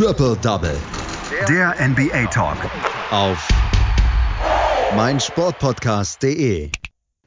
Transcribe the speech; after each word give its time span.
Triple 0.00 0.34
Double. 0.40 0.78
Der 1.46 1.74
NBA 1.78 2.24
Talk. 2.30 2.56
Auf 3.10 3.46
meinsportpodcast.de. 4.96 6.70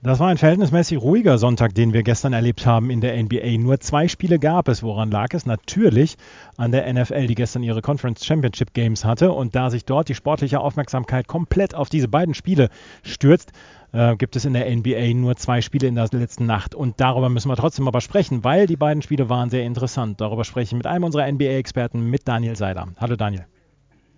Das 0.01 0.17
war 0.17 0.29
ein 0.29 0.39
verhältnismäßig 0.39 0.97
ruhiger 0.97 1.37
Sonntag, 1.37 1.75
den 1.75 1.93
wir 1.93 2.01
gestern 2.01 2.33
erlebt 2.33 2.65
haben 2.65 2.89
in 2.89 2.99
der 2.99 3.15
NBA. 3.21 3.59
Nur 3.59 3.79
zwei 3.79 4.07
Spiele 4.07 4.39
gab 4.39 4.69
es. 4.69 4.81
Woran 4.81 5.11
lag 5.11 5.35
es? 5.35 5.45
Natürlich 5.45 6.17
an 6.57 6.71
der 6.71 6.91
NFL, 6.91 7.27
die 7.27 7.35
gestern 7.35 7.61
ihre 7.61 7.83
Conference 7.83 8.25
Championship 8.25 8.73
Games 8.73 9.05
hatte. 9.05 9.31
Und 9.33 9.53
da 9.55 9.69
sich 9.69 9.85
dort 9.85 10.09
die 10.09 10.15
sportliche 10.15 10.59
Aufmerksamkeit 10.59 11.27
komplett 11.27 11.75
auf 11.75 11.89
diese 11.89 12.07
beiden 12.07 12.33
Spiele 12.33 12.69
stürzt, 13.03 13.51
äh, 13.93 14.17
gibt 14.17 14.35
es 14.35 14.43
in 14.43 14.53
der 14.53 14.69
NBA 14.75 15.13
nur 15.13 15.37
zwei 15.37 15.61
Spiele 15.61 15.87
in 15.87 15.95
der 15.95 16.09
letzten 16.11 16.45
Nacht. 16.45 16.75
Und 16.75 16.99
darüber 16.99 17.29
müssen 17.29 17.49
wir 17.49 17.55
trotzdem 17.55 17.87
aber 17.87 18.01
sprechen, 18.01 18.43
weil 18.43 18.67
die 18.67 18.75
beiden 18.75 19.01
Spiele 19.01 19.29
waren 19.29 19.49
sehr 19.49 19.63
interessant. 19.63 20.19
Darüber 20.19 20.43
spreche 20.43 20.75
ich 20.75 20.77
mit 20.77 20.87
einem 20.87 21.05
unserer 21.05 21.31
NBA-Experten, 21.31 22.09
mit 22.09 22.27
Daniel 22.27 22.55
Seiler. 22.55 22.89
Hallo 22.97 23.15
Daniel. 23.15 23.45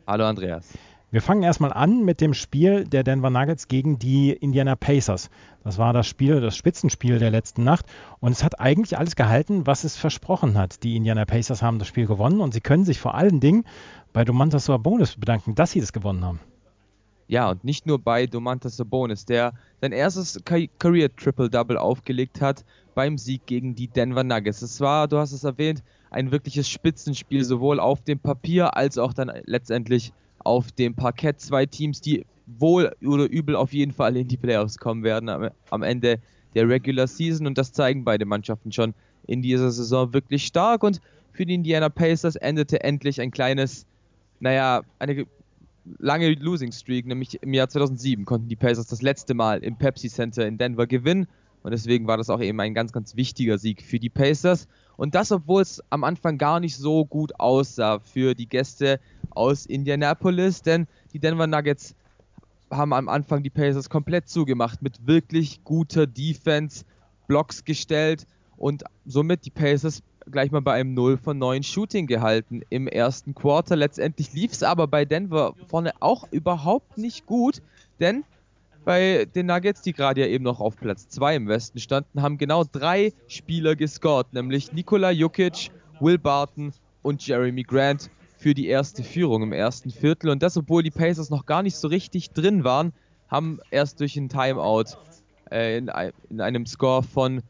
Hallo 0.08 0.26
Andreas. 0.26 0.73
Wir 1.12 1.22
fangen 1.22 1.44
erstmal 1.44 1.72
an 1.72 2.03
mit 2.03 2.20
dem 2.20 2.34
Spiel 2.34 2.84
der 2.84 3.03
Denver 3.03 3.30
Nuggets 3.30 3.67
gegen 3.67 4.00
die 4.00 4.31
Indiana 4.31 4.76
Pacers. 4.76 5.30
Das 5.64 5.78
war 5.78 5.94
das 5.94 6.08
Spiel, 6.08 6.42
das 6.42 6.58
Spitzenspiel 6.58 7.20
der 7.20 7.31
letzten 7.31 7.64
Nacht. 7.64 7.86
Und 8.20 8.31
es 8.31 8.44
hat 8.44 8.59
eigentlich 8.59 8.98
alles 8.98 9.16
gehalten, 9.16 9.66
was 9.66 9.84
es 9.84 9.95
versprochen 9.95 10.58
hat. 10.58 10.84
Die 10.84 10.95
Indiana 10.95 11.26
Pacers 11.26 11.62
haben 11.62 11.80
das 11.80 11.88
Spiel 11.88 12.05
gewonnen 12.05 12.42
und 12.42 12.53
sie 12.53 12.59
können 12.59 12.86
sich 12.86 13.00
vor 13.00 13.16
allen 13.16 13.39
Dingen 13.39 13.64
bei 14.14 14.26
Domantas 14.26 14.66
Sabonis 14.66 15.16
bedanken, 15.16 15.55
dass 15.55 15.72
sie 15.72 15.80
das 15.80 15.94
gewonnen 15.94 16.26
haben. 16.26 16.39
Ja, 17.28 17.50
und 17.50 17.64
nicht 17.64 17.88
nur 17.88 18.00
bei 18.00 18.28
Domantas 18.28 18.78
Sabonis, 18.78 19.26
der 19.26 19.54
sein 19.82 19.92
erstes 19.92 20.40
Career 20.46 21.16
Triple-Double 21.16 21.78
aufgelegt 21.78 22.40
hat 22.40 22.64
beim 22.94 23.18
Sieg 23.18 23.46
gegen 23.48 23.76
die 23.76 23.88
Denver 23.88 24.24
Nuggets. 24.24 24.62
Es 24.62 24.80
war, 24.80 25.08
du 25.08 25.18
hast 25.18 25.32
es 25.32 25.44
erwähnt, 25.44 25.84
ein 26.12 26.32
wirkliches 26.32 26.70
Spitzenspiel, 26.70 27.44
sowohl 27.44 27.80
auf 27.80 28.02
dem 28.02 28.20
Papier 28.20 28.78
als 28.78 28.98
auch 28.98 29.12
dann 29.12 29.32
letztendlich 29.46 30.14
auf 30.40 30.72
dem 30.72 30.94
Parkett. 30.94 31.42
Zwei 31.42 31.66
Teams, 31.66 32.00
die 32.00 32.26
wohl 32.45 32.95
oder 33.04 33.30
übel 33.30 33.56
auf 33.56 33.73
jeden 33.73 33.92
Fall 33.92 34.16
in 34.16 34.28
die 34.28 34.38
Playoffs 34.38 34.78
kommen 34.78 35.04
werden 35.04 35.30
am, 35.30 35.50
am 35.72 35.84
Ende 35.84 36.20
der 36.54 36.70
Regular 36.70 37.08
Season. 37.08 37.48
Und 37.48 37.58
das 37.58 37.73
zeigen 37.73 38.06
beide 38.06 38.26
Mannschaften 38.26 38.72
schon 38.72 38.94
in 39.28 39.42
dieser 39.42 39.72
Saison 39.72 40.14
wirklich 40.14 40.45
stark. 40.45 40.84
Und 40.84 41.02
für 41.34 41.45
die 41.45 41.56
Indiana 41.56 41.89
Pacers 41.89 42.36
endete 42.36 42.84
endlich 42.84 43.20
ein 43.20 43.32
kleines, 43.32 43.88
naja, 44.39 44.84
eine 45.00 45.26
lange 46.00 46.33
Losing 46.33 46.72
Streak, 46.72 47.05
nämlich 47.05 47.41
im 47.41 47.53
Jahr 47.53 47.69
2007 47.69 48.25
konnten 48.25 48.47
die 48.47 48.55
Pacers 48.55 48.88
das 48.88 49.02
letzte 49.02 49.33
Mal 49.33 49.64
im 49.64 49.78
Pepsi 49.78 50.09
Center 50.09 50.47
in 50.47 50.58
Denver 50.58 50.88
gewinnen 50.88 51.27
und 51.66 51.72
deswegen 51.72 52.05
war 52.05 52.17
das 52.17 52.30
auch 52.30 52.42
eben 52.42 52.59
ein 52.59 52.75
ganz, 52.75 52.92
ganz 52.92 53.16
wichtiger 53.16 53.58
Sieg 53.58 53.81
für 53.81 53.97
die 53.97 54.11
Pacers. 54.11 54.67
Und 54.97 55.16
das, 55.16 55.31
obwohl 55.31 55.64
es 55.64 55.81
am 55.89 56.03
Anfang 56.03 56.38
gar 56.38 56.59
nicht 56.59 56.77
so 56.77 57.05
gut 57.05 57.39
aussah 57.39 57.97
für 57.97 58.36
die 58.36 58.47
Gäste 58.47 59.00
aus 59.31 59.66
Indianapolis, 59.66 60.61
denn 60.61 60.86
die 61.11 61.17
Denver 61.17 61.47
Nuggets 61.47 61.95
haben 62.70 62.94
am 62.94 63.09
Anfang 63.09 63.42
die 63.42 63.49
Pacers 63.49 63.89
komplett 63.89 64.30
zugemacht 64.30 64.83
mit 64.83 65.08
wirklich 65.08 65.64
guter 65.64 66.05
Defense, 66.05 66.86
Blocks 67.27 67.64
gestellt 67.64 68.27
und 68.58 68.83
somit 69.08 69.44
die 69.44 69.49
Pacers 69.49 70.03
gleich 70.31 70.52
mal 70.52 70.62
bei 70.62 70.73
einem 70.73 70.94
0 70.94 71.18
von 71.18 71.38
9 71.38 71.64
Shooting 71.64 72.08
gehalten 72.08 72.62
im 72.70 72.88
ersten 72.88 73.36
Quarter. 73.36 73.76
Letztendlich 73.76 74.34
lief 74.34 74.52
es 74.52 74.64
aber 74.64 74.88
bei 74.88 75.06
Denver 75.06 75.54
vorne 75.67 75.94
auch 76.00 76.28
überhaupt 76.32 76.98
nicht 76.98 77.26
gut, 77.26 77.62
denn 78.00 78.23
bei 78.84 79.26
den 79.26 79.48
Nuggets, 79.48 79.82
die 79.82 79.94
gerade 79.94 80.22
ja 80.22 80.28
eben 80.28 80.44
noch 80.44 80.59
auf 80.59 80.76
Platz 80.78 81.09
2 81.09 81.36
im 81.36 81.48
Westen 81.48 81.80
standen, 81.80 82.22
haben 82.22 82.38
genau 82.38 82.64
drei 82.64 83.14
Spieler 83.28 83.76
gescored, 83.76 84.32
nämlich 84.34 84.73
Nikola 84.73 85.09
Jukic, 85.09 85.72
Will 86.00 86.20
Barton 86.20 86.72
und 87.02 87.26
Jeremy 87.26 87.64
Grant 87.64 88.10
für 88.38 88.54
die 88.54 88.67
erste 88.67 89.04
Führung 89.04 89.42
im 89.42 89.54
ersten 89.54 89.89
Viertel. 89.89 90.30
Und 90.30 90.44
das, 90.44 90.56
obwohl 90.56 90.84
die 90.84 90.92
Pacers 90.92 91.32
noch 91.32 91.45
gar 91.48 91.64
nicht 91.64 91.76
so 91.76 91.88
richtig 91.88 92.32
drin 92.32 92.64
waren, 92.64 92.94
haben 93.28 93.60
erst 93.72 94.00
durch 94.00 94.16
ein 94.17 94.30
Timeout 94.30 94.98
äh, 95.52 95.78
in, 95.78 95.92
in, 96.30 96.42
einem 96.42 96.66
Score 96.67 97.02
von 97.02 97.42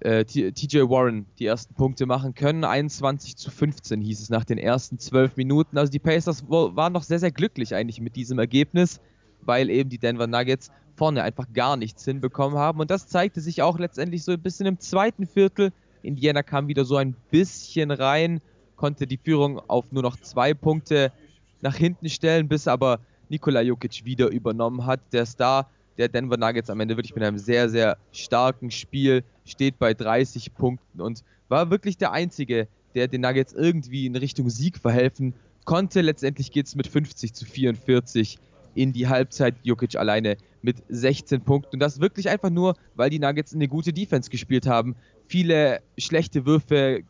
äh, 0.00 0.24
TJ 0.24 0.78
Warren 0.88 1.26
die 1.38 1.46
ersten 1.46 1.74
Punkte 1.74 2.06
machen 2.06 2.34
können. 2.34 2.64
21 2.64 3.36
zu 3.36 3.50
15 3.50 4.00
hieß 4.00 4.20
es 4.20 4.30
nach 4.30 4.44
den 4.44 4.58
ersten 4.58 4.98
12 4.98 5.36
Minuten. 5.36 5.78
Also 5.78 5.90
die 5.90 5.98
Pacers 5.98 6.44
waren 6.48 6.92
noch 6.92 7.02
sehr, 7.02 7.18
sehr 7.18 7.32
glücklich 7.32 7.74
eigentlich 7.74 8.00
mit 8.00 8.16
diesem 8.16 8.38
Ergebnis 8.38 9.00
weil 9.46 9.70
eben 9.70 9.88
die 9.90 9.98
Denver 9.98 10.26
Nuggets 10.26 10.70
vorne 10.96 11.22
einfach 11.22 11.46
gar 11.52 11.76
nichts 11.76 12.04
hinbekommen 12.04 12.58
haben. 12.58 12.80
Und 12.80 12.90
das 12.90 13.08
zeigte 13.08 13.40
sich 13.40 13.62
auch 13.62 13.78
letztendlich 13.78 14.24
so 14.24 14.32
ein 14.32 14.40
bisschen 14.40 14.66
im 14.66 14.80
zweiten 14.80 15.26
Viertel. 15.26 15.72
Indiana 16.02 16.42
kam 16.42 16.68
wieder 16.68 16.84
so 16.84 16.96
ein 16.96 17.14
bisschen 17.30 17.90
rein, 17.90 18.40
konnte 18.76 19.06
die 19.06 19.18
Führung 19.18 19.58
auf 19.68 19.92
nur 19.92 20.02
noch 20.02 20.16
zwei 20.20 20.54
Punkte 20.54 21.12
nach 21.60 21.76
hinten 21.76 22.08
stellen, 22.08 22.48
bis 22.48 22.68
aber 22.68 23.00
Nikola 23.28 23.60
Jokic 23.60 24.04
wieder 24.04 24.28
übernommen 24.28 24.86
hat. 24.86 25.00
Der 25.12 25.26
Star 25.26 25.68
der 25.98 26.08
Denver 26.08 26.36
Nuggets 26.36 26.70
am 26.70 26.80
Ende 26.80 26.96
wirklich 26.96 27.14
mit 27.14 27.24
einem 27.24 27.38
sehr, 27.38 27.68
sehr 27.68 27.96
starken 28.12 28.70
Spiel 28.70 29.24
steht 29.44 29.78
bei 29.78 29.94
30 29.94 30.54
Punkten 30.54 31.00
und 31.00 31.22
war 31.48 31.70
wirklich 31.70 31.96
der 31.96 32.12
Einzige, 32.12 32.68
der 32.94 33.08
den 33.08 33.20
Nuggets 33.20 33.52
irgendwie 33.52 34.06
in 34.06 34.16
Richtung 34.16 34.50
Sieg 34.50 34.78
verhelfen 34.78 35.34
konnte. 35.64 36.00
Letztendlich 36.00 36.50
geht 36.50 36.66
es 36.66 36.74
mit 36.74 36.86
50 36.86 37.34
zu 37.34 37.44
44 37.44 38.38
in 38.74 38.92
die 38.92 39.08
Halbzeit. 39.08 39.54
Jokic 39.62 39.96
alleine 39.96 40.36
mit 40.62 40.82
16 40.88 41.42
Punkten. 41.42 41.76
Und 41.76 41.80
das 41.80 42.00
wirklich 42.00 42.28
einfach 42.28 42.50
nur, 42.50 42.76
weil 42.94 43.10
die 43.10 43.18
Nuggets 43.18 43.54
eine 43.54 43.68
gute 43.68 43.92
Defense 43.92 44.30
gespielt 44.30 44.66
haben. 44.66 44.96
Viele 45.26 45.80
schlechte 45.98 46.46
Würfe 46.46 47.02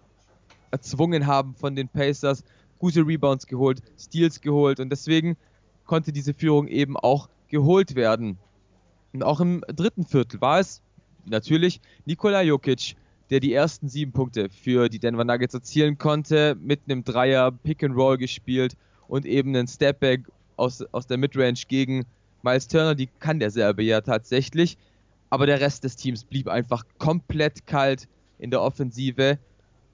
erzwungen 0.71 1.27
haben 1.27 1.55
von 1.55 1.77
den 1.77 1.89
Pacers. 1.89 2.45
Gute 2.79 3.07
Rebounds 3.07 3.47
geholt, 3.47 3.81
Steals 3.99 4.41
geholt. 4.41 4.81
Und 4.81 4.91
deswegen 4.91 5.37
konnte 5.87 6.13
diese 6.13 6.35
Führung 6.35 6.69
eben 6.69 6.97
auch 6.97 7.29
geholt 7.49 7.95
werden. 7.95 8.39
Und 9.13 9.23
auch 9.23 9.41
im 9.41 9.63
dritten 9.69 10.05
Viertel 10.05 10.41
war 10.41 10.61
es 10.61 10.83
natürlich 11.25 11.81
Nikola 12.05 12.43
Jokic, 12.43 12.97
der 13.31 13.41
die 13.41 13.53
ersten 13.53 13.89
sieben 13.89 14.13
Punkte 14.13 14.49
für 14.51 14.89
die 14.89 14.99
Denver 14.99 15.25
Nuggets 15.25 15.55
erzielen 15.55 15.99
konnte, 15.99 16.57
mit 16.61 16.83
einem 16.87 17.05
Dreier 17.05 17.51
Pick 17.51 17.83
and 17.83 17.97
Roll 17.97 18.19
gespielt 18.19 18.77
und 19.09 19.27
eben 19.27 19.55
einen 19.55 19.67
Stepback 19.67 20.23
aus, 20.57 20.83
aus 20.93 21.07
der 21.07 21.19
Midrange 21.19 21.61
gegen 21.69 22.05
Miles 22.43 22.69
Turner, 22.69 22.95
die 22.95 23.09
kann 23.19 23.41
der 23.41 23.51
Serbe 23.51 23.83
ja 23.83 24.01
tatsächlich. 24.01 24.79
Aber 25.31 25.47
der 25.47 25.61
Rest 25.61 25.85
des 25.85 25.97
Teams 25.97 26.25
blieb 26.25 26.49
einfach 26.49 26.85
komplett 26.99 27.67
kalt 27.67 28.09
in 28.39 28.51
der 28.51 28.63
Offensive. 28.63 29.39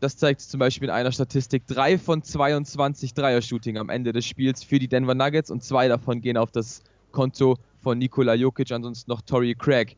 Das 0.00 0.16
zeigt 0.16 0.42
zum 0.42 0.60
Beispiel 0.60 0.88
in 0.88 0.94
einer 0.94 1.12
Statistik. 1.12 1.66
Drei 1.66 1.96
von 1.96 2.22
22 2.22 3.14
Dreier-Shooting 3.14 3.78
am 3.78 3.88
Ende 3.88 4.12
des 4.12 4.26
Spiels 4.26 4.62
für 4.62 4.78
die 4.78 4.88
Denver 4.88 5.14
Nuggets 5.14 5.50
und 5.50 5.62
zwei 5.62 5.88
davon 5.88 6.20
gehen 6.20 6.36
auf 6.36 6.50
das 6.50 6.82
Konto 7.12 7.56
von 7.82 7.98
Nikola 7.98 8.34
Jokic, 8.34 8.70
ansonsten 8.72 9.10
noch 9.10 9.20
Torrey 9.22 9.54
Craig, 9.54 9.96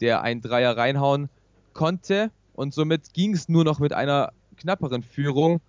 der 0.00 0.22
einen 0.22 0.40
Dreier 0.40 0.76
reinhauen 0.76 1.28
konnte. 1.72 2.30
Und 2.54 2.74
somit 2.74 3.14
ging 3.14 3.32
es 3.32 3.48
nur 3.48 3.64
noch 3.64 3.80
mit 3.80 3.92
einer 3.92 4.32
knapperen 4.56 5.02
Führung 5.02 5.60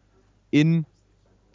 in 0.52 0.86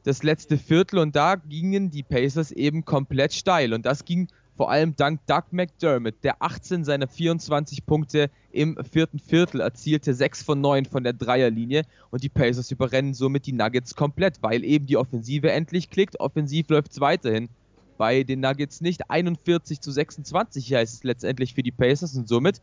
das 0.05 0.23
letzte 0.23 0.57
Viertel. 0.57 0.99
Und 0.99 1.15
da 1.15 1.37
gingen 1.37 1.91
die 1.91 2.03
Pacers 2.03 2.51
eben 2.51 2.85
komplett 2.85 3.35
steil. 3.35 3.75
Und 3.75 3.85
das 3.85 4.05
ging 4.05 4.29
vor 4.57 4.71
allem 4.73 4.97
dank 4.97 5.21
Doug 5.27 5.45
McDermott, 5.53 6.17
der 6.25 6.43
18 6.43 6.83
seiner 6.85 7.07
24 7.07 7.87
Punkte 7.87 8.29
im 8.51 8.77
vierten 8.91 9.21
Viertel 9.21 9.61
erzielte, 9.61 10.15
6 10.15 10.43
von 10.43 10.61
9 10.61 10.87
von 10.87 11.05
der 11.05 11.13
Dreierlinie. 11.13 11.83
Und 12.11 12.25
die 12.25 12.29
Pacers 12.29 12.71
überrennen 12.71 13.15
somit 13.15 13.47
die 13.47 13.53
Nuggets 13.53 13.95
komplett, 13.95 14.43
weil 14.43 14.65
eben 14.65 14.87
die 14.87 14.97
Offensive 14.97 15.53
endlich 15.53 15.91
klickt. 15.91 16.19
Offensiv 16.19 16.69
läuft 16.71 16.91
es 16.91 17.01
weiterhin 17.01 17.51
bei 17.99 18.23
den 18.23 18.41
Nuggets 18.41 18.81
nicht. 18.81 19.11
41 19.11 19.81
zu 19.81 19.93
26 19.93 20.73
heißt 20.73 20.95
es 20.95 21.05
letztendlich 21.05 21.55
für 21.55 21.63
die 21.63 21.73
Pacers 21.73 22.17
und 22.17 22.29
somit 22.29 22.63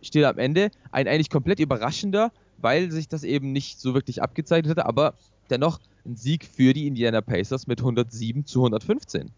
steht 0.00 0.24
am 0.24 0.38
Ende 0.38 0.70
ein 0.90 1.06
eigentlich 1.06 1.30
komplett 1.30 1.60
überraschender, 1.60 2.32
weil 2.58 2.90
sich 2.90 3.08
das 3.08 3.22
eben 3.22 3.52
nicht 3.52 3.78
so 3.78 3.94
wirklich 3.94 4.22
abgezeichnet 4.22 4.70
hatte, 4.70 4.86
aber 4.86 5.14
dennoch 5.50 5.78
ein 6.04 6.16
Sieg 6.16 6.44
für 6.44 6.72
die 6.72 6.88
Indiana 6.88 7.20
Pacers 7.20 7.68
mit 7.68 7.78
107 7.78 8.44
zu 8.46 8.60
115. 8.60 9.30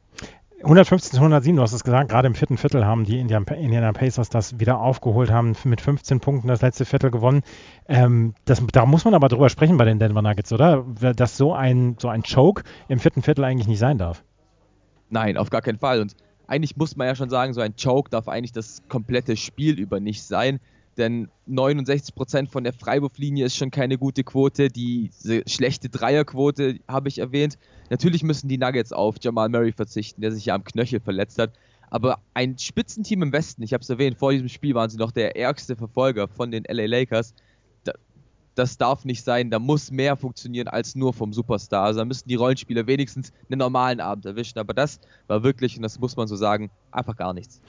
115 0.63 1.11
zu 1.11 1.17
107, 1.19 1.57
du 1.57 1.63
hast 1.63 1.75
es 1.75 1.85
gesagt, 1.85 2.11
gerade 2.11 2.27
im 2.27 2.35
vierten 2.35 2.57
Viertel 2.57 2.87
haben 2.87 3.05
die 3.05 3.19
Indiana 3.19 3.93
Pacers 3.93 4.31
das 4.31 4.59
wieder 4.59 4.81
aufgeholt, 4.81 5.31
haben 5.31 5.55
mit 5.65 5.83
15 5.83 6.21
Punkten 6.21 6.49
das 6.49 6.63
letzte 6.63 6.87
Viertel 6.87 7.11
gewonnen. 7.11 7.43
Ähm, 7.87 8.35
das, 8.47 8.63
da 8.73 8.87
muss 8.87 9.05
man 9.05 9.13
aber 9.13 9.29
drüber 9.29 9.51
sprechen 9.51 9.77
bei 9.77 9.85
den 9.85 9.99
Denver 9.99 10.23
Nuggets, 10.23 10.53
oder? 10.53 10.87
Dass 11.15 11.37
so 11.37 11.53
ein, 11.53 11.97
so 12.01 12.09
ein 12.09 12.23
Choke 12.23 12.63
im 12.89 12.99
vierten 12.99 13.21
Viertel 13.21 13.45
eigentlich 13.45 13.69
nicht 13.69 13.79
sein 13.79 13.99
darf. 13.99 14.25
Nein, 15.15 15.37
auf 15.37 15.49
gar 15.51 15.63
keinen 15.63 15.79
Fall. 15.79 16.01
Und 16.01 16.15
eigentlich 16.47 16.77
muss 16.77 16.97
man 16.97 17.07
ja 17.07 17.15
schon 17.15 17.31
sagen, 17.31 17.55
so 17.55 17.61
ein 17.61 17.75
Choke 17.83 18.11
darf 18.11 18.29
eigentlich 18.29 18.53
das 18.53 18.83
komplette 18.89 19.37
Spiel 19.37 19.79
über 19.79 20.01
nicht 20.01 20.23
sein 20.23 20.61
denn 20.97 21.29
69% 21.49 22.49
von 22.49 22.65
der 22.65 22.73
Freiwurflinie 22.73 23.47
ist 23.47 23.57
schon 23.57 23.71
keine 23.71 23.99
gute 23.99 24.25
Quote. 24.25 24.69
Die 24.69 25.11
schlechte 25.47 25.89
Dreierquote 25.89 26.79
habe 26.89 27.09
ich 27.09 27.19
erwähnt. 27.19 27.59
Natürlich 27.91 28.23
müssen 28.23 28.49
die 28.49 28.59
Nuggets 28.59 28.93
auf 28.93 29.17
Jamal 29.21 29.49
Murray 29.49 29.73
verzichten, 29.73 30.21
der 30.21 30.33
sich 30.33 30.47
ja 30.47 30.55
am 30.55 30.65
Knöchel 30.65 31.01
verletzt 31.01 31.39
hat. 31.39 31.53
Aber 31.91 32.19
ein 32.33 32.59
Spitzenteam 32.59 33.23
im 33.23 33.33
Westen, 33.33 33.63
ich 33.63 33.73
habe 33.73 33.83
es 33.83 33.91
erwähnt, 33.91 34.19
vor 34.19 34.33
diesem 34.33 34.49
Spiel 34.49 34.75
waren 34.75 34.91
sie 34.91 34.97
noch 34.97 35.13
der 35.13 35.37
ärgste 35.37 35.77
Verfolger 35.77 36.29
von 36.29 36.51
den 36.51 36.65
LA 36.69 36.87
Lakers. 36.87 37.35
Da, 38.55 38.65
das 38.65 38.79
darf 38.79 39.05
nicht 39.05 39.25
sein. 39.25 39.51
Da 39.51 39.59
muss 39.59 39.91
mehr 39.91 40.17
funktionieren 40.17 40.69
als 40.69 40.95
nur 40.95 41.13
vom 41.13 41.33
Superstar. 41.33 41.85
Also 41.85 42.01
da 42.01 42.05
müssen 42.05 42.29
die 42.29 42.35
Rollenspieler 42.35 42.87
wenigstens 42.87 43.33
einen 43.51 43.59
normalen 43.59 44.01
Abend 44.01 44.27
erwischen. 44.27 44.59
Aber 44.59 44.75
das 44.75 45.01
war 45.27 45.43
wirklich, 45.43 45.77
und 45.77 45.83
das 45.83 45.99
muss 45.99 46.17
man 46.17 46.27
so 46.27 46.37
sagen, 46.37 46.71
einfach 46.91 47.17
gar 47.17 47.33
nichts. 47.33 47.61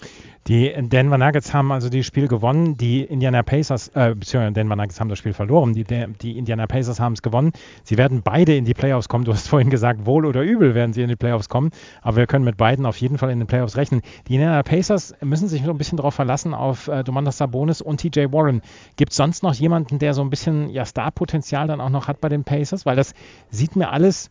Die 0.48 0.74
Denver 0.78 1.18
Nuggets 1.18 1.54
haben 1.54 1.72
also 1.72 1.90
das 1.90 2.06
Spiel 2.06 2.28
gewonnen. 2.28 2.78
Die 2.78 3.02
Indiana 3.02 3.44
Pacers, 3.44 3.90
äh, 3.90 4.16
beziehungsweise 4.16 4.54
Denver 4.54 4.76
Nuggets 4.76 5.00
haben 5.00 5.10
das 5.10 5.20
Spiel 5.20 5.34
verloren. 5.34 5.74
Die, 5.74 5.84
die 5.84 6.38
Indiana 6.38 6.68
Pacers 6.68 7.00
haben 7.00 7.14
es 7.14 7.22
gewonnen. 7.22 7.52
Sie 7.84 7.98
werden 7.98 8.22
beide 8.24 8.56
in 8.56 8.66
die 8.66 8.74
Playoffs 8.74 9.10
kommen. 9.10 9.26
Du 9.26 9.34
hast 9.34 9.48
vorhin 9.48 9.70
gesagt, 9.70 10.06
wohl 10.06 10.26
oder 10.26 10.44
übel 10.44 10.76
werden 10.76 10.94
sie 10.94 11.02
in 11.02 11.10
die 11.10 11.16
Playoffs 11.16 11.50
kommen. 11.50 11.72
Aber 12.02 12.18
wir 12.18 12.28
können 12.28 12.46
mit 12.46 12.58
beiden 12.58 12.86
auf 12.86 12.98
jeden 12.98 13.18
Fall 13.18 13.32
in 13.32 13.40
den 13.40 13.48
Playoffs 13.48 13.76
rechnen. 13.78 14.02
Die 14.28 14.36
Indiana 14.36 14.64
Pacers 14.64 15.16
müssen 15.22 15.48
sich 15.48 15.64
so 15.64 15.72
ein 15.72 15.78
bisschen 15.78 15.98
darauf 15.98 16.14
verlassen, 16.14 16.54
auf 16.54 16.88
äh, 16.88 17.04
Domantas 17.04 17.38
Sabonis 17.38 17.82
und 17.82 18.00
TJ 18.00 18.32
Warren. 18.32 18.62
Gibt 18.96 19.12
es 19.12 19.18
sonst 19.18 19.44
noch 19.44 19.56
jemanden, 19.56 20.00
der 20.00 20.14
so 20.14 20.22
ein 20.22 20.30
bisschen 20.30 20.70
ja, 20.76 20.86
Starpotenzial 20.86 21.68
dann 21.68 21.80
auch 21.80 21.90
noch 21.90 22.10
hat 22.10 22.20
bei 22.20 22.28
den 22.28 22.44
Pacers? 22.44 22.86
Weil 22.86 22.98
das 22.98 23.14
sieht 23.50 23.78
mir 23.78 23.92
alles, 23.92 24.30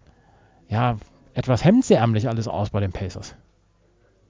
ja, 0.68 0.98
etwas 1.32 1.64
hemdsärmlich 1.64 2.28
alles 2.28 2.48
aus 2.48 2.68
bei 2.68 2.80
den 2.80 2.92
Pacers. 2.92 3.34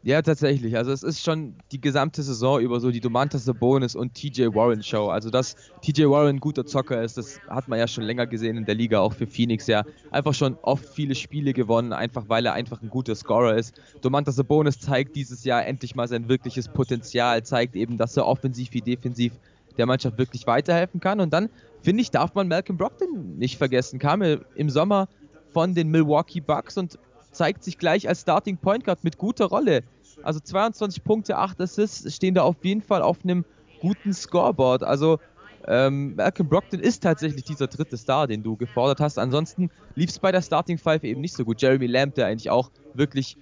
Ja, 0.04 0.20
tatsächlich. 0.22 0.76
Also 0.76 0.92
es 0.92 1.02
ist 1.02 1.24
schon 1.24 1.56
die 1.72 1.80
gesamte 1.80 2.22
Saison 2.22 2.60
über 2.60 2.78
so 2.78 2.90
die 2.90 3.00
Domantas 3.00 3.46
Sabonis 3.46 3.96
und 3.96 4.14
TJ 4.14 4.54
Warren 4.54 4.82
Show. 4.82 5.08
Also 5.08 5.30
dass 5.30 5.56
TJ 5.80 6.04
Warren 6.04 6.36
ein 6.36 6.40
guter 6.40 6.66
Zocker 6.66 7.02
ist, 7.02 7.16
das 7.16 7.40
hat 7.48 7.68
man 7.68 7.78
ja 7.78 7.88
schon 7.88 8.04
länger 8.04 8.26
gesehen 8.26 8.58
in 8.58 8.66
der 8.66 8.74
Liga, 8.74 9.00
auch 9.00 9.14
für 9.14 9.26
Phoenix 9.26 9.66
ja. 9.66 9.82
Einfach 10.10 10.34
schon 10.34 10.56
oft 10.62 10.86
viele 10.86 11.14
Spiele 11.14 11.52
gewonnen, 11.52 11.92
einfach 11.92 12.28
weil 12.28 12.46
er 12.46 12.52
einfach 12.52 12.80
ein 12.82 12.90
guter 12.90 13.14
Scorer 13.14 13.56
ist. 13.56 13.80
Domantas 14.02 14.36
Sabonis 14.36 14.78
zeigt 14.78 15.16
dieses 15.16 15.42
Jahr 15.42 15.66
endlich 15.66 15.96
mal 15.96 16.06
sein 16.06 16.28
wirkliches 16.28 16.68
Potenzial, 16.68 17.42
zeigt 17.42 17.74
eben, 17.74 17.96
dass 17.96 18.16
er 18.16 18.26
offensiv 18.26 18.72
wie 18.72 18.82
defensiv 18.82 19.32
der 19.78 19.86
Mannschaft 19.86 20.18
wirklich 20.18 20.46
weiterhelfen 20.46 21.00
kann. 21.00 21.20
Und 21.20 21.32
dann, 21.32 21.50
finde 21.82 22.02
ich, 22.02 22.10
darf 22.10 22.34
man 22.34 22.48
Malcolm 22.48 22.78
Brogdon 22.78 23.38
nicht 23.38 23.58
vergessen. 23.58 23.98
Kam 23.98 24.22
im 24.22 24.70
Sommer 24.70 25.08
von 25.52 25.74
den 25.74 25.88
Milwaukee 25.88 26.40
Bucks 26.40 26.76
und 26.76 26.98
zeigt 27.32 27.64
sich 27.64 27.78
gleich 27.78 28.08
als 28.08 28.22
Starting 28.22 28.56
Point 28.56 28.84
Guard 28.84 29.04
mit 29.04 29.18
guter 29.18 29.46
Rolle. 29.46 29.82
Also 30.22 30.40
22 30.40 31.02
Punkte, 31.04 31.36
8 31.36 31.60
Assists 31.60 32.14
stehen 32.14 32.34
da 32.34 32.42
auf 32.42 32.56
jeden 32.62 32.82
Fall 32.82 33.02
auf 33.02 33.18
einem 33.24 33.44
guten 33.80 34.12
Scoreboard. 34.12 34.82
Also 34.84 35.18
ähm, 35.66 36.14
Malcolm 36.16 36.48
Brogdon 36.48 36.80
ist 36.80 37.02
tatsächlich 37.02 37.44
dieser 37.44 37.66
dritte 37.66 37.96
Star, 37.96 38.26
den 38.26 38.42
du 38.42 38.56
gefordert 38.56 39.00
hast. 39.00 39.18
Ansonsten 39.18 39.70
lief 39.94 40.10
es 40.10 40.18
bei 40.18 40.30
der 40.30 40.42
Starting 40.42 40.78
Five 40.78 41.04
eben 41.04 41.20
nicht 41.20 41.34
so 41.34 41.44
gut. 41.44 41.60
Jeremy 41.60 41.86
Lamb, 41.86 42.14
der 42.14 42.26
eigentlich 42.26 42.50
auch 42.50 42.70
wirklich 42.94 43.36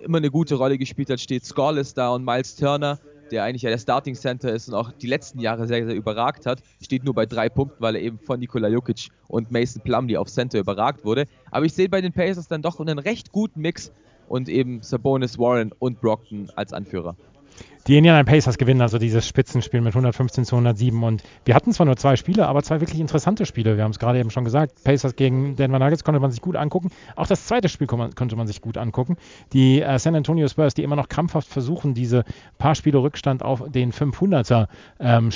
immer 0.00 0.18
eine 0.18 0.30
gute 0.30 0.56
Rolle 0.56 0.78
gespielt 0.78 1.10
hat, 1.10 1.20
steht 1.20 1.44
Scoreless 1.44 1.94
da 1.94 2.10
und 2.10 2.24
Miles 2.24 2.56
Turner, 2.56 2.98
der 3.30 3.44
eigentlich 3.44 3.62
ja 3.62 3.70
der 3.70 3.78
Starting 3.78 4.14
Center 4.14 4.52
ist 4.52 4.68
und 4.68 4.74
auch 4.74 4.92
die 4.92 5.06
letzten 5.06 5.40
Jahre 5.40 5.66
sehr, 5.66 5.84
sehr 5.86 5.94
überragt 5.94 6.46
hat, 6.46 6.62
steht 6.82 7.04
nur 7.04 7.14
bei 7.14 7.26
drei 7.26 7.48
Punkten, 7.48 7.82
weil 7.82 7.96
er 7.96 8.02
eben 8.02 8.18
von 8.18 8.40
Nikola 8.40 8.68
Jokic 8.68 9.08
und 9.28 9.50
Mason 9.50 9.82
Plumlee 9.82 10.16
auf 10.16 10.28
Center 10.28 10.58
überragt 10.58 11.04
wurde. 11.04 11.24
Aber 11.50 11.66
ich 11.66 11.74
sehe 11.74 11.88
bei 11.88 12.00
den 12.00 12.12
Pacers 12.12 12.48
dann 12.48 12.62
doch 12.62 12.80
einen 12.80 12.98
recht 12.98 13.32
guten 13.32 13.60
Mix 13.60 13.92
und 14.28 14.48
eben 14.48 14.82
Sabonis, 14.82 15.38
Warren 15.38 15.72
und 15.78 16.00
Brockton 16.00 16.50
als 16.54 16.72
Anführer. 16.72 17.16
Die 17.88 17.96
Indiana 17.96 18.22
Pacers 18.22 18.58
gewinnen 18.58 18.82
also 18.82 18.98
dieses 18.98 19.26
Spitzenspiel 19.26 19.80
mit 19.80 19.92
115 19.92 20.44
zu 20.44 20.56
107 20.56 21.02
und 21.02 21.22
wir 21.46 21.54
hatten 21.54 21.72
zwar 21.72 21.86
nur 21.86 21.96
zwei 21.96 22.16
Spiele, 22.16 22.46
aber 22.46 22.62
zwei 22.62 22.82
wirklich 22.82 23.00
interessante 23.00 23.46
Spiele. 23.46 23.78
Wir 23.78 23.84
haben 23.84 23.92
es 23.92 23.98
gerade 23.98 24.18
eben 24.18 24.30
schon 24.30 24.44
gesagt. 24.44 24.84
Pacers 24.84 25.16
gegen 25.16 25.56
Denver 25.56 25.78
Nuggets 25.78 26.04
konnte 26.04 26.20
man 26.20 26.30
sich 26.30 26.42
gut 26.42 26.54
angucken. 26.54 26.90
Auch 27.16 27.26
das 27.26 27.46
zweite 27.46 27.70
Spiel 27.70 27.86
konnte 27.86 28.36
man 28.36 28.46
sich 28.46 28.60
gut 28.60 28.76
angucken. 28.76 29.16
Die 29.54 29.80
äh, 29.80 29.98
San 29.98 30.14
Antonio 30.14 30.48
Spurs, 30.48 30.74
die 30.74 30.82
immer 30.82 30.96
noch 30.96 31.08
krampfhaft 31.08 31.48
versuchen, 31.48 31.94
diese 31.94 32.24
paar 32.58 32.74
Spiele 32.74 32.98
Rückstand 32.98 33.42
auf 33.42 33.64
den 33.70 33.92
500er 33.92 34.68
ähm, 35.00 35.30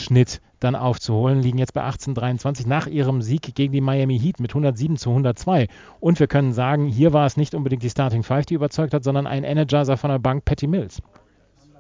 dann 0.61 0.77
aufzuholen, 0.77 1.41
liegen 1.41 1.59
jetzt 1.59 1.73
bei 1.73 1.83
18:23 1.83 2.69
nach 2.69 2.87
ihrem 2.87 3.23
Sieg 3.23 3.55
gegen 3.55 3.73
die 3.73 3.81
Miami 3.81 4.19
Heat 4.19 4.41
mit 4.41 4.51
107 4.51 4.99
zu 4.99 5.09
102. 5.09 5.69
Und 6.01 6.21
wir 6.21 6.27
können 6.27 6.53
sagen, 6.53 6.87
hier 6.87 7.13
war 7.15 7.25
es 7.25 7.39
nicht 7.39 7.55
unbedingt 7.55 7.83
die 7.83 7.91
Starting 7.91 8.23
Five, 8.23 8.45
die 8.45 8.55
überzeugt 8.55 8.93
hat, 8.95 9.05
sondern 9.05 9.27
ein 9.27 9.45
Energizer 9.45 9.97
von 9.97 10.11
der 10.11 10.19
Bank, 10.19 10.45
Patty 10.45 10.67
Mills. 10.67 11.01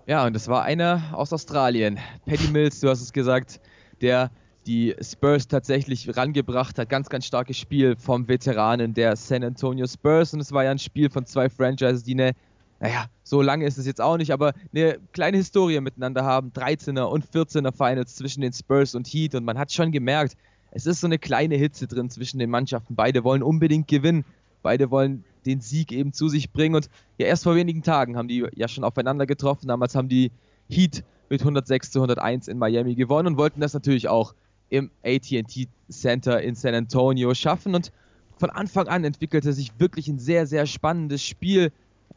Ja, 0.07 0.27
und 0.27 0.35
das 0.35 0.49
war 0.49 0.65
einer 0.65 1.03
aus 1.13 1.33
Australien. 1.33 1.99
Paddy 2.27 2.49
Mills, 2.49 2.81
du 2.81 2.89
hast 2.89 3.01
es 3.01 3.13
gesagt, 3.13 3.61
der 4.01 4.31
die 4.67 4.95
Spurs 5.01 5.47
tatsächlich 5.47 6.17
rangebracht 6.17 6.77
hat. 6.79 6.89
Ganz, 6.89 7.09
ganz 7.09 7.25
starkes 7.27 7.57
Spiel 7.57 7.97
vom 7.97 8.27
Veteranen 8.27 8.95
der 8.95 9.15
San 9.15 9.45
Antonio 9.45 9.87
Spurs. 9.87 10.35
Und 10.35 10.41
es 10.41 10.51
war 10.51 10.65
ja 10.65 10.73
ein 10.73 10.79
Spiel 10.81 11.09
von 11.09 11.25
zwei 11.25 11.49
Franchises, 11.49 12.03
die 12.03 12.15
eine, 12.15 12.33
naja, 12.81 13.07
so 13.23 13.43
lange 13.43 13.65
ist 13.65 13.79
es 13.79 13.87
jetzt 13.87 14.01
auch 14.01 14.17
nicht, 14.17 14.33
aber 14.33 14.55
eine 14.75 14.99
kleine 15.13 15.37
Historie 15.37 15.81
miteinander 15.81 16.25
haben. 16.25 16.51
13er 16.51 17.05
und 17.05 17.25
14er 17.25 17.73
Finals 17.73 18.17
zwischen 18.17 18.41
den 18.41 18.53
Spurs 18.53 18.97
und 18.97 19.07
Heat. 19.07 19.37
Und 19.37 19.45
man 19.45 19.57
hat 19.57 19.73
schon 19.73 19.93
gemerkt, 19.93 20.35
es 20.73 20.87
ist 20.87 21.01
so 21.01 21.07
eine 21.07 21.19
kleine 21.19 21.55
Hitze 21.55 21.87
drin 21.87 22.11
zwischen 22.11 22.41
den 22.41 22.51
Mannschaften. 22.51 22.97
Beide 22.97 23.23
wollen 23.23 23.43
unbedingt 23.43 23.87
gewinnen. 23.87 24.25
Beide 24.63 24.91
wollen 24.91 25.25
den 25.47 25.61
Sieg 25.61 25.93
eben 25.93 26.13
zu 26.13 26.29
sich 26.29 26.53
bringen. 26.53 26.75
Und 26.75 26.89
ja, 27.19 27.27
erst 27.27 27.45
vor 27.45 27.55
wenigen 27.55 27.83
Tagen 27.83 28.17
haben 28.17 28.29
die 28.29 28.47
ja 28.55 28.69
schon 28.69 28.85
aufeinander 28.85 29.27
getroffen. 29.27 29.69
Damals 29.69 29.95
haben 29.95 30.09
die 30.09 30.31
Heat 30.69 31.05
mit 31.29 31.41
106 31.41 31.91
zu 31.91 31.99
101 31.99 32.49
in 32.49 32.59
Miami 32.59 32.95
gewonnen 32.95 33.29
und 33.29 33.37
wollten 33.39 33.61
das 33.61 33.75
natürlich 33.75 34.09
auch 34.09 34.35
im 34.69 34.91
ATT 35.05 35.69
Center 35.91 36.41
in 36.41 36.55
San 36.55 36.75
Antonio 36.75 37.35
schaffen. 37.35 37.75
Und 37.75 37.93
von 38.39 38.51
Anfang 38.51 38.89
an 38.89 39.05
entwickelte 39.05 39.53
sich 39.53 39.73
wirklich 39.79 40.09
ein 40.09 40.19
sehr, 40.19 40.47
sehr 40.47 40.67
spannendes 40.67 41.23
Spiel. 41.23 41.73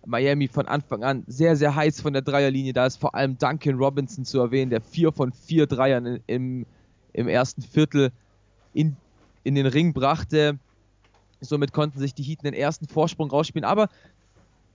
Miami 0.05 0.47
von 0.47 0.67
Anfang 0.67 1.03
an 1.03 1.23
sehr, 1.27 1.55
sehr 1.55 1.75
heiß 1.75 2.01
von 2.01 2.13
der 2.13 2.21
Dreierlinie. 2.21 2.73
Da 2.73 2.85
ist 2.85 2.97
vor 2.97 3.15
allem 3.15 3.37
Duncan 3.37 3.75
Robinson 3.75 4.25
zu 4.25 4.39
erwähnen, 4.39 4.69
der 4.69 4.81
vier 4.81 5.11
von 5.11 5.31
vier 5.31 5.67
Dreiern 5.67 6.19
im, 6.27 6.65
im 7.13 7.27
ersten 7.27 7.61
Viertel 7.61 8.11
in, 8.73 8.95
in 9.43 9.55
den 9.55 9.65
Ring 9.65 9.93
brachte. 9.93 10.59
Somit 11.41 11.73
konnten 11.73 11.99
sich 11.99 12.13
die 12.13 12.23
Heat 12.23 12.43
den 12.43 12.53
ersten 12.53 12.87
Vorsprung 12.87 13.29
rausspielen. 13.29 13.65
Aber 13.65 13.89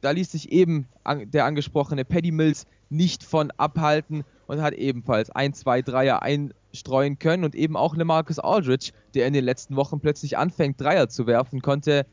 da 0.00 0.10
ließ 0.10 0.32
sich 0.32 0.52
eben 0.52 0.86
der 1.06 1.44
angesprochene 1.44 2.04
Paddy 2.04 2.30
Mills 2.30 2.66
nicht 2.88 3.22
von 3.22 3.50
abhalten 3.56 4.24
und 4.46 4.60
hat 4.60 4.74
ebenfalls 4.74 5.30
ein, 5.30 5.54
zwei 5.54 5.82
Dreier 5.82 6.22
einstreuen 6.22 7.18
können 7.18 7.44
und 7.44 7.54
eben 7.54 7.76
auch 7.76 7.96
Marcus 7.96 8.38
Aldridge, 8.38 8.92
der 9.14 9.26
in 9.26 9.32
den 9.32 9.44
letzten 9.44 9.76
Wochen 9.76 10.00
plötzlich 10.00 10.38
anfängt, 10.38 10.80
Dreier 10.80 11.08
zu 11.08 11.26
werfen, 11.26 11.62
konnte 11.62 12.06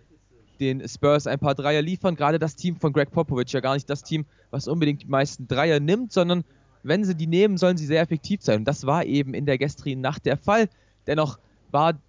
den 0.59 0.87
Spurs 0.87 1.27
ein 1.27 1.39
paar 1.39 1.55
Dreier 1.55 1.81
liefern. 1.81 2.15
Gerade 2.15 2.39
das 2.39 2.55
Team 2.55 2.75
von 2.75 2.93
Greg 2.93 3.11
Popovich, 3.11 3.51
ja 3.51 3.59
gar 3.59 3.75
nicht 3.75 3.89
das 3.89 4.03
Team, 4.03 4.25
was 4.51 4.67
unbedingt 4.67 5.03
die 5.03 5.07
meisten 5.07 5.47
Dreier 5.47 5.79
nimmt, 5.79 6.11
sondern 6.11 6.43
wenn 6.83 7.03
sie 7.03 7.15
die 7.15 7.27
nehmen, 7.27 7.57
sollen 7.57 7.77
sie 7.77 7.85
sehr 7.85 8.01
effektiv 8.01 8.41
sein. 8.41 8.59
Und 8.59 8.65
das 8.65 8.85
war 8.85 9.05
eben 9.05 9.33
in 9.33 9.45
der 9.45 9.57
gestrigen 9.57 10.01
Nacht 10.01 10.25
der 10.25 10.37
Fall. 10.37 10.69
Dennoch 11.05 11.39
war 11.71 11.99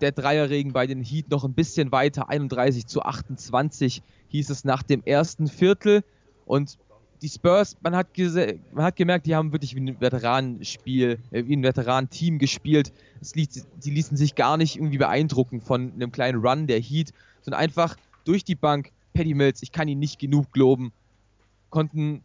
der 0.00 0.12
Dreierregen 0.12 0.72
bei 0.72 0.86
den 0.86 1.02
Heat 1.02 1.30
noch 1.30 1.44
ein 1.44 1.54
bisschen 1.54 1.92
weiter. 1.92 2.28
31 2.28 2.86
zu 2.86 3.02
28 3.02 4.02
hieß 4.28 4.50
es 4.50 4.64
nach 4.64 4.82
dem 4.82 5.02
ersten 5.04 5.48
Viertel. 5.48 6.04
Und 6.44 6.78
die 7.22 7.28
Spurs, 7.28 7.76
man 7.82 7.96
hat, 7.96 8.08
man 8.72 8.84
hat 8.84 8.96
gemerkt, 8.96 9.26
die 9.26 9.34
haben 9.34 9.52
wirklich 9.52 9.74
wie 9.74 9.80
ein 9.80 10.00
Veteranenspiel, 10.00 11.18
äh, 11.30 11.44
wie 11.46 11.56
ein 11.56 11.62
Veteranenteam 11.62 12.38
gespielt. 12.38 12.92
Die 13.34 13.90
ließen 13.90 14.16
sich 14.16 14.34
gar 14.34 14.56
nicht 14.56 14.76
irgendwie 14.76 14.98
beeindrucken 14.98 15.60
von 15.60 15.92
einem 15.92 16.12
kleinen 16.12 16.44
Run 16.44 16.66
der 16.66 16.80
Heat, 16.80 17.12
sondern 17.42 17.60
einfach 17.60 17.96
durch 18.24 18.44
die 18.44 18.54
Bank, 18.54 18.92
Paddy 19.14 19.34
Mills, 19.34 19.62
ich 19.62 19.72
kann 19.72 19.88
ihn 19.88 19.98
nicht 19.98 20.18
genug 20.18 20.54
loben, 20.56 20.92
konnten 21.70 22.22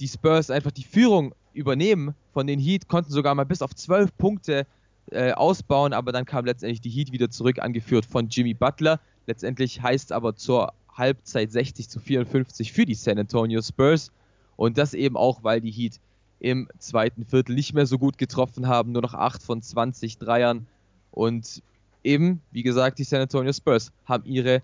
die 0.00 0.08
Spurs 0.08 0.50
einfach 0.50 0.72
die 0.72 0.84
Führung 0.84 1.34
übernehmen 1.52 2.14
von 2.32 2.46
den 2.46 2.58
Heat, 2.60 2.88
konnten 2.88 3.10
sogar 3.10 3.34
mal 3.34 3.44
bis 3.44 3.62
auf 3.62 3.74
12 3.74 4.16
Punkte 4.16 4.66
äh, 5.10 5.32
ausbauen, 5.32 5.92
aber 5.92 6.12
dann 6.12 6.24
kam 6.24 6.44
letztendlich 6.44 6.80
die 6.80 6.90
Heat 6.90 7.12
wieder 7.12 7.30
zurück, 7.30 7.58
angeführt 7.60 8.04
von 8.04 8.28
Jimmy 8.28 8.54
Butler. 8.54 9.00
Letztendlich 9.26 9.82
heißt 9.82 10.12
aber 10.12 10.36
zur 10.36 10.72
Halbzeit 10.92 11.52
60 11.52 11.88
zu 11.88 12.00
54 12.00 12.72
für 12.72 12.84
die 12.84 12.94
San 12.94 13.18
Antonio 13.18 13.62
Spurs. 13.62 14.10
Und 14.56 14.76
das 14.76 14.94
eben 14.94 15.16
auch, 15.16 15.44
weil 15.44 15.60
die 15.60 15.70
Heat 15.70 16.00
im 16.40 16.68
zweiten 16.78 17.24
Viertel 17.24 17.54
nicht 17.54 17.74
mehr 17.74 17.86
so 17.86 17.98
gut 17.98 18.18
getroffen 18.18 18.66
haben, 18.66 18.92
nur 18.92 19.02
noch 19.02 19.14
8 19.14 19.42
von 19.42 19.62
20 19.62 20.18
Dreiern. 20.18 20.66
Und 21.10 21.62
eben, 22.04 22.42
wie 22.50 22.62
gesagt, 22.62 22.98
die 22.98 23.04
San 23.04 23.20
Antonio 23.20 23.52
Spurs 23.52 23.92
haben 24.04 24.24
ihre 24.24 24.62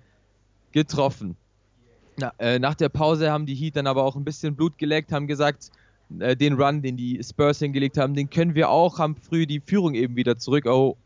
getroffen. 0.73 1.37
Na, 2.17 2.33
äh, 2.39 2.59
nach 2.59 2.75
der 2.75 2.89
Pause 2.89 3.31
haben 3.33 3.47
die 3.47 3.55
Heat 3.55 3.77
dann 3.77 3.87
aber 3.87 4.05
auch 4.05 4.17
ein 4.17 4.25
bisschen 4.25 4.55
Blut 4.55 4.79
geleckt, 4.79 5.13
haben 5.13 5.27
gesagt, 5.27 5.71
äh, 6.19 6.37
den 6.37 6.55
Run, 6.55 6.83
den 6.83 6.97
die 6.97 7.21
Spurs 7.23 7.59
hingelegt 7.59 7.99
haben, 7.99 8.15
den 8.15 8.31
können 8.31 8.55
wir 8.55 8.71
auch, 8.71 8.99
haben 8.99 9.17
früh 9.17 9.47
die 9.47 9.61
Führung 9.61 9.95
eben 9.95 10.17
wieder 10.17 10.37
zurück 10.39 10.67
oh, 10.67 10.97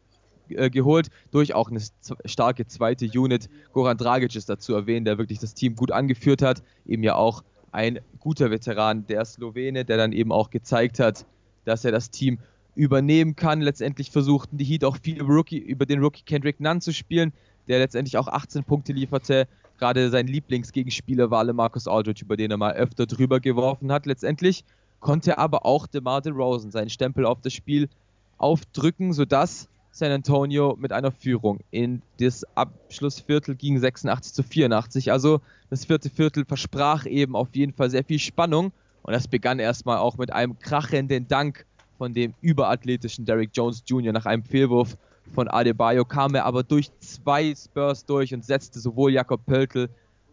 äh, 0.50 0.70
geholt, 0.70 1.08
durch 1.30 1.54
auch 1.54 1.70
eine 1.70 1.80
starke 2.24 2.66
zweite 2.66 3.06
Unit. 3.06 3.48
Goran 3.72 3.96
Dragic 3.96 4.34
ist 4.34 4.48
dazu 4.48 4.74
erwähnt, 4.74 5.06
der 5.06 5.18
wirklich 5.18 5.38
das 5.38 5.54
Team 5.54 5.76
gut 5.76 5.92
angeführt 5.92 6.42
hat, 6.42 6.62
eben 6.86 7.02
ja 7.02 7.14
auch 7.14 7.42
ein 7.72 8.00
guter 8.18 8.50
Veteran, 8.50 9.06
der 9.06 9.24
Slowene, 9.24 9.84
der 9.84 9.96
dann 9.96 10.12
eben 10.12 10.32
auch 10.32 10.50
gezeigt 10.50 11.00
hat, 11.00 11.26
dass 11.64 11.84
er 11.84 11.92
das 11.92 12.10
Team 12.10 12.38
übernehmen 12.74 13.36
kann. 13.36 13.60
Letztendlich 13.60 14.10
versuchten 14.10 14.56
die 14.56 14.64
Heat 14.64 14.84
auch 14.84 14.96
viel 15.02 15.20
Rookie, 15.22 15.58
über 15.58 15.84
den 15.84 16.00
Rookie 16.00 16.22
Kendrick 16.24 16.60
Nunn 16.60 16.80
zu 16.80 16.92
spielen, 16.92 17.32
der 17.66 17.78
letztendlich 17.78 18.16
auch 18.16 18.28
18 18.28 18.64
Punkte 18.64 18.92
lieferte. 18.92 19.46
Gerade 19.78 20.10
sein 20.10 20.26
Lieblingsgegenspieler 20.26 21.30
war 21.30 21.44
Marcus 21.52 21.86
Aldridge, 21.86 22.24
über 22.24 22.36
den 22.36 22.50
er 22.50 22.56
mal 22.56 22.72
öfter 22.72 23.06
drüber 23.06 23.40
geworfen 23.40 23.92
hat. 23.92 24.06
Letztendlich 24.06 24.64
konnte 25.00 25.38
aber 25.38 25.64
auch 25.64 25.86
DeMar 25.86 26.20
DeRozan 26.20 26.70
seinen 26.70 26.90
Stempel 26.90 27.24
auf 27.24 27.40
das 27.40 27.52
Spiel 27.52 27.88
aufdrücken, 28.38 29.12
sodass 29.12 29.68
San 29.90 30.12
Antonio 30.12 30.76
mit 30.78 30.92
einer 30.92 31.10
Führung. 31.10 31.60
In 31.70 32.02
das 32.20 32.44
Abschlussviertel 32.56 33.56
ging 33.56 33.78
86 33.78 34.32
zu 34.32 34.42
84. 34.42 35.10
Also 35.12 35.40
das 35.70 35.84
vierte 35.84 36.10
Viertel 36.10 36.44
versprach 36.44 37.06
eben 37.06 37.34
auf 37.34 37.48
jeden 37.54 37.72
Fall 37.72 37.90
sehr 37.90 38.04
viel 38.04 38.18
Spannung. 38.18 38.72
Und 39.02 39.12
das 39.12 39.26
begann 39.26 39.58
erstmal 39.58 39.98
auch 39.98 40.16
mit 40.16 40.32
einem 40.32 40.58
krachenden 40.58 41.26
Dank 41.26 41.66
von 41.96 42.14
dem 42.14 42.34
überathletischen 42.40 43.24
Derrick 43.24 43.50
Jones 43.54 43.82
Jr. 43.86 44.12
nach 44.12 44.26
einem 44.26 44.44
Fehlwurf 44.44 44.96
von 45.34 45.48
Adebayo 45.48 46.04
kam 46.04 46.34
er 46.34 46.44
aber 46.44 46.62
durch 46.62 46.90
zwei 47.00 47.54
Spurs 47.54 48.06
durch 48.06 48.32
und 48.32 48.44
setzte 48.44 48.78
sowohl 48.80 49.12
Jakob 49.12 49.44
Pöltl 49.44 49.88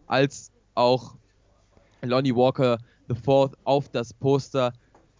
als 0.06 0.50
auch 0.74 1.14
Lonnie 2.02 2.34
Walker 2.34 2.78
IV 3.14 3.50
auf 3.64 3.88
das 3.88 4.12
Poster 4.12 4.72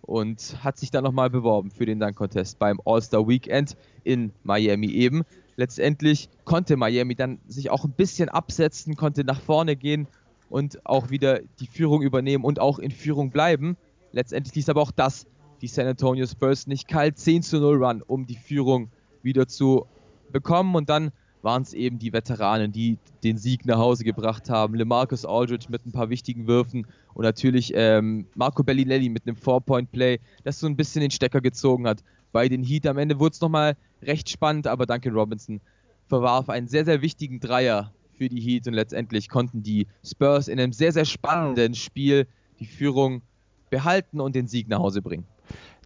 und 0.02 0.57
hat 0.62 0.78
sich 0.78 0.90
dann 0.90 1.05
nochmal 1.05 1.31
beworben 1.31 1.71
für 1.71 1.87
den 1.87 1.99
Dunk-Contest 1.99 2.59
beim 2.59 2.81
All-Star 2.85 3.26
Weekend 3.26 3.76
in 4.05 4.33
Miami 4.45 4.88
eben. 4.88 5.23
Letztendlich 5.57 6.28
konnte 6.45 6.76
Miami 6.76 7.14
dann 7.14 7.38
sich 7.49 7.71
auch 7.71 7.85
ein 7.85 7.93
bisschen 7.93 8.28
absetzen, 8.28 8.95
konnte 8.95 9.25
nach 9.25 9.40
vorne 9.40 9.75
gehen 9.75 10.07
und 10.49 10.85
auch 10.87 11.11
wieder 11.11 11.40
die 11.61 11.66
Führung 11.66 12.02
übernehmen 12.02 12.45
und 12.45 12.61
auch 12.61 12.78
in 12.78 12.90
Führung 12.90 13.31
bleiben. 13.31 13.76
Letztendlich 14.12 14.55
ließ 14.55 14.69
aber 14.69 14.83
auch 14.83 14.93
das 14.93 15.26
die 15.62 15.69
San 15.69 15.87
Antonio 15.87 16.26
Spurs 16.26 16.66
nicht 16.66 16.87
kalt. 16.88 17.19
10 17.19 17.43
zu 17.43 17.59
0 17.59 17.83
Run, 17.83 18.02
um 18.02 18.26
die 18.26 18.37
Führung 18.37 18.90
wieder 19.23 19.49
zu 19.49 19.87
bekommen. 20.31 20.75
Und 20.75 20.90
dann 20.90 21.12
waren 21.47 21.62
es 21.62 21.73
eben 21.73 22.00
die 22.00 22.12
Veteranen, 22.12 22.73
die 22.73 22.99
den 23.23 23.38
Sieg 23.38 23.65
nach 23.67 23.79
Hause 23.79 24.03
gebracht 24.03 24.50
haben. 24.50 24.75
LeMarcus 24.75 25.25
Aldridge 25.25 25.69
mit 25.71 25.87
ein 25.87 25.93
paar 25.93 26.11
wichtigen 26.11 26.49
Würfen 26.49 26.88
und 27.15 27.23
natürlich 27.23 27.73
ähm, 27.75 28.26
Marco 28.35 28.65
Bellinelli 28.65 29.09
mit 29.09 29.26
einem 29.26 29.37
Four-Point-Play, 29.37 30.19
das 30.43 30.59
so 30.59 30.67
ein 30.67 30.76
bisschen 30.76 31.03
den 31.03 31.12
Stecker 31.12 31.41
gezogen 31.41 31.87
hat. 31.87 32.03
Bei 32.33 32.49
den 32.49 32.65
Heat 32.65 32.87
am 32.88 32.99
Ende 32.99 33.21
wurde 33.21 33.35
es 33.35 33.41
nochmal 33.41 33.76
recht 34.03 34.29
spannend, 34.29 34.67
aber 34.67 34.87
Duncan 34.87 35.15
Robinson 35.15 35.61
verwarf 36.09 36.49
einen 36.49 36.67
sehr, 36.67 36.85
sehr 36.85 37.00
wichtigen 37.00 37.38
Dreier 37.38 37.93
für 38.19 38.29
die 38.29 38.41
Heat 38.41 38.67
und 38.67 38.75
letztendlich 38.75 39.29
konnten 39.29 39.62
die 39.62 39.87
Spurs 40.05 40.49
in 40.49 40.59
einem 40.59 40.73
sehr, 40.73 40.91
sehr 40.91 41.05
spannenden 41.05 41.76
Spiel 41.76 42.26
die 42.59 42.67
Führung 42.67 43.23
behalten 43.71 44.21
und 44.21 44.35
den 44.35 44.49
Sieg 44.49 44.69
nach 44.69 44.81
Hause 44.81 45.00
bringen. 45.00 45.26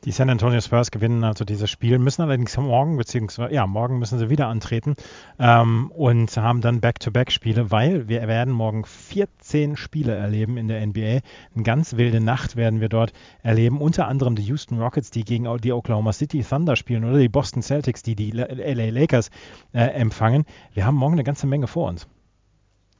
Die 0.07 0.13
San 0.13 0.31
Antonio 0.31 0.63
Spurs 0.63 0.91
gewinnen 0.91 1.25
also 1.25 1.45
dieses 1.45 1.69
Spiel, 1.69 1.99
müssen 1.99 2.23
allerdings 2.23 2.57
morgen, 2.57 2.97
beziehungsweise 2.97 3.53
ja, 3.53 3.67
morgen 3.67 3.99
müssen 3.99 4.19
sie 4.19 4.31
wieder 4.31 4.47
antreten 4.47 4.97
ähm, 5.39 5.91
und 5.91 6.35
haben 6.39 6.63
dann 6.63 6.81
Back-to-Back-Spiele, 6.81 7.71
weil 7.71 8.09
wir 8.09 8.27
werden 8.27 8.55
morgen 8.55 8.87
14 8.87 9.77
Spiele 9.77 10.15
erleben 10.15 10.57
in 10.57 10.69
der 10.69 10.87
NBA. 10.87 11.21
Eine 11.55 11.65
ganz 11.65 11.99
wilde 11.99 12.21
Nacht 12.21 12.57
werden 12.57 12.81
wir 12.81 12.89
dort 12.89 13.13
erleben, 13.43 13.79
unter 13.83 14.09
anderem 14.09 14.37
die 14.37 14.45
Houston 14.45 14.81
Rockets, 14.81 15.11
die 15.11 15.23
gegen 15.23 15.47
die 15.59 15.73
Oklahoma 15.73 16.15
City 16.15 16.43
Thunder 16.43 16.77
spielen 16.77 17.05
oder 17.05 17.19
die 17.19 17.29
Boston 17.29 17.63
Celtics, 17.63 18.03
die 18.03 18.17
die 18.17 18.31
LA 18.31 18.89
Lakers 18.89 19.31
äh, 19.75 19.81
empfangen. 19.81 20.47
Wir 20.73 20.87
haben 20.87 20.97
morgen 20.97 21.15
eine 21.15 21.25
ganze 21.25 21.47
Menge 21.47 21.67
vor 21.67 21.91
uns. 21.91 22.09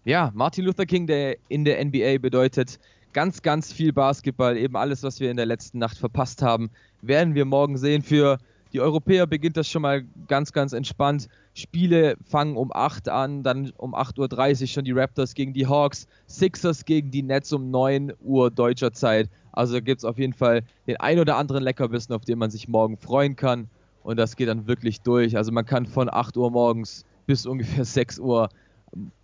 Ja, 0.05 0.33
Martin 0.35 0.67
Luther 0.67 0.85
King, 0.85 1.07
der 1.07 1.37
in 1.49 1.65
der 1.65 1.83
NBA 1.83 2.19
bedeutet, 2.19 2.79
ganz, 3.13 3.43
ganz 3.43 3.73
viel 3.73 3.93
Basketball, 3.93 4.57
eben 4.57 4.77
alles, 4.77 5.03
was 5.03 5.21
wir 5.21 5.31
in 5.31 5.37
der 5.37 5.47
letzten 5.47 5.79
Nacht 5.79 5.99
verpasst 5.99 6.43
haben, 6.43 6.71
werden 7.03 7.35
wir 7.35 7.45
morgen 7.45 7.77
sehen. 7.77 8.03
Für 8.03 8.39
die 8.73 8.81
Europäer 8.81 9.27
beginnt 9.27 9.57
das 9.57 9.69
schon 9.69 9.83
mal 9.83 10.05
ganz, 10.29 10.53
ganz 10.53 10.73
entspannt. 10.73 11.29
Spiele 11.55 12.17
fangen 12.25 12.57
um 12.57 12.71
8 12.73 13.09
an, 13.09 13.43
dann 13.43 13.73
um 13.77 13.95
8.30 13.95 14.61
Uhr 14.61 14.67
schon 14.69 14.85
die 14.85 14.93
Raptors 14.93 15.35
gegen 15.35 15.53
die 15.53 15.67
Hawks, 15.67 16.07
Sixers 16.29 16.85
gegen 16.85 17.11
die 17.11 17.23
Nets 17.23 17.53
um 17.53 17.71
9 17.71 18.13
Uhr 18.21 18.51
deutscher 18.51 18.93
Zeit. 18.93 19.29
Also 19.53 19.83
gibt 19.83 19.99
es 19.99 20.05
auf 20.05 20.19
jeden 20.19 20.33
Fall 20.33 20.63
den 20.87 20.99
ein 20.99 21.19
oder 21.19 21.37
anderen 21.37 21.65
Leckerbissen, 21.65 22.15
auf 22.15 22.25
den 22.25 22.39
man 22.39 22.51
sich 22.51 22.69
morgen 22.69 22.97
freuen 22.97 23.35
kann. 23.35 23.69
Und 24.05 24.17
das 24.19 24.37
geht 24.37 24.49
dann 24.49 24.69
wirklich 24.69 25.01
durch. 25.01 25.37
Also 25.37 25.51
man 25.51 25.67
kann 25.67 25.87
von 25.87 26.09
8 26.09 26.37
Uhr 26.37 26.51
morgens 26.51 27.05
bis 27.27 27.47
ungefähr 27.47 27.85
6 27.85 28.21
Uhr, 28.21 28.49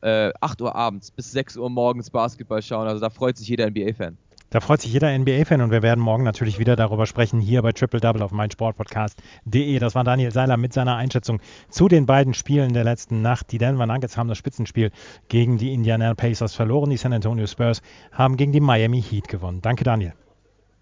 äh, 0.00 0.32
8 0.40 0.62
Uhr 0.62 0.74
abends 0.74 1.10
bis 1.10 1.32
6 1.32 1.56
Uhr 1.56 1.70
morgens 1.70 2.10
Basketball 2.10 2.62
schauen. 2.62 2.86
Also 2.86 3.00
da 3.00 3.10
freut 3.10 3.36
sich 3.36 3.48
jeder 3.48 3.68
NBA-Fan. 3.68 4.16
Da 4.50 4.60
freut 4.60 4.80
sich 4.80 4.92
jeder 4.92 5.16
NBA-Fan 5.18 5.60
und 5.60 5.72
wir 5.72 5.82
werden 5.82 6.00
morgen 6.00 6.22
natürlich 6.22 6.60
wieder 6.60 6.76
darüber 6.76 7.06
sprechen, 7.06 7.40
hier 7.40 7.62
bei 7.62 7.72
Triple 7.72 8.00
Double 8.00 8.22
auf 8.22 8.30
meinsportpodcast.de. 8.30 9.78
Das 9.80 9.94
war 9.96 10.04
Daniel 10.04 10.30
Seiler 10.30 10.56
mit 10.56 10.72
seiner 10.72 10.96
Einschätzung 10.96 11.40
zu 11.68 11.88
den 11.88 12.06
beiden 12.06 12.32
Spielen 12.32 12.72
der 12.72 12.84
letzten 12.84 13.22
Nacht. 13.22 13.50
Die 13.50 13.58
Denver 13.58 13.86
Nuggets 13.86 14.16
haben 14.16 14.28
das 14.28 14.38
Spitzenspiel 14.38 14.92
gegen 15.28 15.58
die 15.58 15.72
Indiana 15.72 16.14
Pacers 16.14 16.54
verloren. 16.54 16.90
Die 16.90 16.96
San 16.96 17.12
Antonio 17.12 17.46
Spurs 17.46 17.82
haben 18.12 18.36
gegen 18.36 18.52
die 18.52 18.60
Miami 18.60 19.02
Heat 19.02 19.26
gewonnen. 19.26 19.60
Danke, 19.62 19.82
Daniel. 19.82 20.12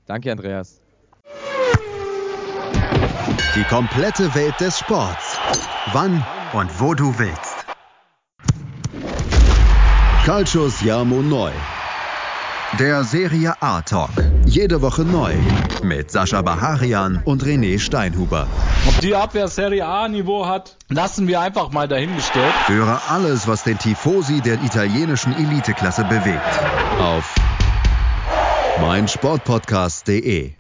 Danke, 0.07 0.31
Andreas. 0.31 0.81
Die 3.55 3.65
komplette 3.65 4.35
Welt 4.35 4.61
des 4.61 4.79
Sports. 4.79 5.39
Wann 5.93 6.25
und 6.53 6.81
wo 6.81 6.93
du 6.93 7.19
willst. 7.19 7.54
Calcius 10.25 10.81
Jamo 10.81 11.21
Neu. 11.21 11.53
Der 12.79 13.05
Serie 13.05 13.53
A 13.61 13.83
Talk. 13.83 14.09
Jede 14.47 14.81
Woche 14.81 15.03
neu. 15.03 15.35
Mit 15.83 16.11
Sascha 16.11 16.41
Baharian 16.41 17.21
und 17.27 17.45
René 17.45 17.79
Steinhuber. 17.79 18.47
Ob 18.89 18.99
die 19.01 19.15
Abwehr 19.15 19.49
Serie 19.49 19.85
A-Niveau 19.87 20.47
hat, 20.47 20.79
lassen 20.89 21.27
wir 21.27 21.43
einfach 21.43 21.73
mal 21.73 21.89
dahingestellt. 21.89 22.55
Höre 22.69 23.03
alles, 23.11 23.47
was 23.47 23.65
den 23.65 23.79
Tifosi 23.79 24.41
der 24.41 24.55
italienischen 24.63 25.35
Eliteklasse 25.35 26.05
bewegt. 26.05 26.41
Auf 26.99 27.35
meinsportpodcast.de 28.81 30.55